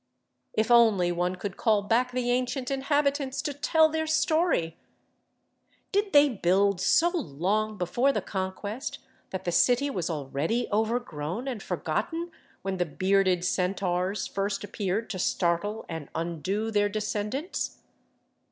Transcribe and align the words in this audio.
If 0.53 0.71
only 0.71 1.11
one 1.11 1.35
could 1.35 1.57
call 1.57 1.83
back 1.83 2.11
the 2.11 2.31
ancient 2.31 2.71
inhabitants 2.71 3.39
to 3.43 3.53
tell 3.53 3.87
their 3.87 4.07
story! 4.07 4.79
Did 5.91 6.11
they 6.11 6.27
build 6.27 6.81
so 6.81 7.09
long 7.15 7.77
before 7.77 8.11
the 8.11 8.19
Con 8.19 8.51
quest 8.51 8.97
that 9.29 9.43
the 9.43 9.51
city 9.51 9.91
was 9.91 10.09
already 10.09 10.67
overgrown 10.71 11.47
and 11.47 11.61
forgotten 11.61 12.31
when 12.63 12.77
the 12.77 12.85
bearded 12.87 13.45
centaurs 13.45 14.25
first 14.25 14.63
appeared 14.63 15.07
to 15.11 15.19
startle 15.19 15.85
and 15.87 16.09
undo 16.15 16.71
their 16.71 16.89
descendants? 16.89 17.77